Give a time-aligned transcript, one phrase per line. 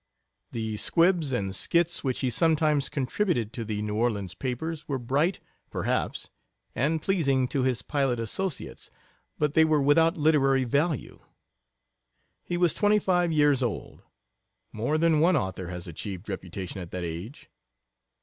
[0.49, 5.39] The squibs and skits which he sometimes contributed to the New Orleans papers were bright,
[5.69, 6.31] perhaps,
[6.73, 8.89] and pleasing to his pilot associates,
[9.37, 11.19] but they were without literary value.
[12.43, 14.01] He was twenty five years old.
[14.71, 17.47] More than one author has achieved reputation at that age.